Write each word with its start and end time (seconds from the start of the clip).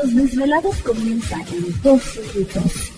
Los 0.00 0.14
desvelados 0.14 0.76
comienzan 0.76 1.40
en 1.48 1.82
2 1.82 2.02
minutos. 2.34 2.97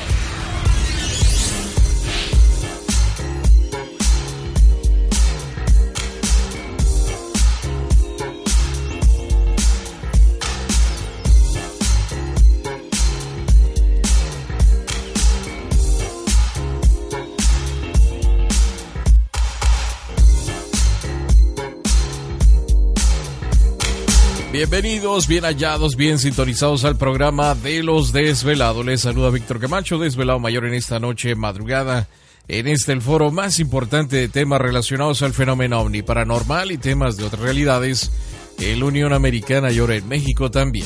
Bienvenidos, 24.61 25.27
bien 25.27 25.43
hallados, 25.43 25.95
bien 25.95 26.19
sintonizados 26.19 26.85
al 26.85 26.95
programa 26.95 27.55
de 27.55 27.81
los 27.81 28.13
desvelados. 28.13 28.85
Les 28.85 29.01
saluda 29.01 29.31
Víctor 29.31 29.59
Camacho, 29.59 29.97
desvelado 29.97 30.37
mayor 30.37 30.67
en 30.67 30.75
esta 30.75 30.99
noche 30.99 31.33
madrugada. 31.33 32.07
En 32.47 32.67
este 32.67 32.91
el 32.91 33.01
foro 33.01 33.31
más 33.31 33.59
importante 33.59 34.17
de 34.17 34.29
temas 34.29 34.61
relacionados 34.61 35.23
al 35.23 35.33
fenómeno 35.33 35.81
ovni 35.81 36.03
paranormal 36.03 36.71
y 36.71 36.77
temas 36.77 37.17
de 37.17 37.23
otras 37.23 37.41
realidades 37.41 38.11
en 38.59 38.79
la 38.79 38.85
Unión 38.85 39.13
Americana 39.13 39.71
y 39.71 39.79
ahora 39.79 39.95
en 39.95 40.07
México 40.07 40.51
también. 40.51 40.85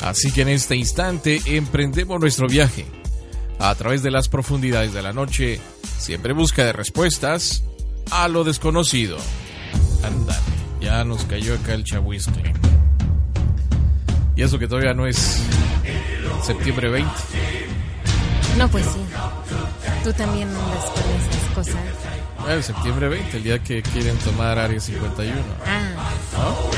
Así 0.00 0.30
que 0.30 0.42
en 0.42 0.50
este 0.50 0.76
instante 0.76 1.42
emprendemos 1.46 2.20
nuestro 2.20 2.46
viaje 2.46 2.86
a 3.58 3.74
través 3.74 4.04
de 4.04 4.12
las 4.12 4.28
profundidades 4.28 4.92
de 4.92 5.02
la 5.02 5.12
noche, 5.12 5.58
siempre 5.98 6.30
en 6.30 6.38
busca 6.38 6.64
de 6.64 6.72
respuestas 6.72 7.64
a 8.12 8.28
lo 8.28 8.44
desconocido. 8.44 9.16
Andale, 10.04 10.38
ya 10.80 11.02
nos 11.02 11.24
cayó 11.24 11.54
acá 11.54 11.74
el 11.74 11.82
chahuiscle. 11.82 12.73
Y 14.36 14.42
eso 14.42 14.58
que 14.58 14.66
todavía 14.66 14.94
no 14.94 15.06
es 15.06 15.42
septiembre 16.42 16.88
20. 16.90 17.10
No, 18.58 18.68
pues 18.68 18.84
sí. 18.84 19.00
Tú 20.02 20.12
también 20.12 20.48
andas 20.48 20.84
con 20.90 21.02
esas 21.12 21.54
cosas. 21.54 21.82
Bueno, 22.40 22.62
septiembre 22.62 23.08
20, 23.08 23.36
el 23.38 23.42
día 23.42 23.58
que 23.60 23.82
quieren 23.82 24.16
tomar 24.18 24.58
Área 24.58 24.78
51. 24.78 25.34
Ah, 25.64 25.90
¿No? 26.32 26.38
ah, 26.38 26.50
no, 26.50 26.56
pues 26.60 26.74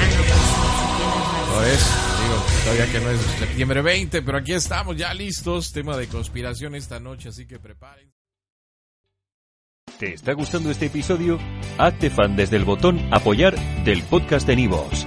tienes 0.97 1.55
Por 1.55 1.65
eso, 1.65 1.91
digo, 2.23 2.45
todavía 2.65 2.93
que 2.93 3.01
no 3.01 3.11
es 3.11 3.21
septiembre 3.39 3.83
20, 3.83 4.23
pero 4.23 4.39
aquí 4.39 4.53
estamos 4.53 4.97
ya 4.97 5.13
listos. 5.13 5.73
Tema 5.73 5.97
de 5.97 6.07
conspiración 6.07 6.75
esta 6.75 7.01
noche, 7.01 7.31
así 7.31 7.47
que 7.47 7.59
preparen. 7.59 8.13
¿Te 9.99 10.13
está 10.13 10.35
gustando 10.35 10.71
este 10.71 10.87
episodio? 10.87 11.39
Hazte 11.79 12.11
fan 12.11 12.37
desde 12.37 12.57
el 12.57 12.65
botón 12.65 13.01
Apoyar 13.13 13.57
del 13.85 14.03
podcast 14.03 14.47
de 14.47 14.57
Nivos. 14.57 15.07